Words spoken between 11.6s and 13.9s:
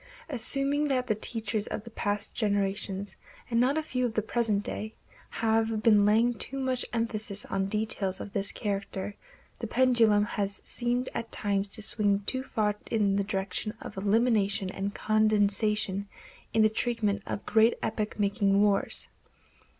to swing too far in the direction